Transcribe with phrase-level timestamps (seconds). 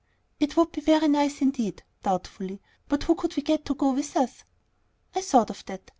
[0.39, 2.59] "It would be very nice indeed," doubtfully;
[2.89, 4.43] "but who could we get to go with us?"
[5.13, 5.87] "I thought of that.